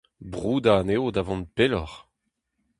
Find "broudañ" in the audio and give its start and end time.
0.31-0.77